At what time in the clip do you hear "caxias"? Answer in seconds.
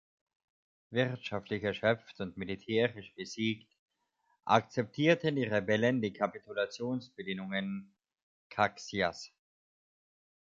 8.49-9.29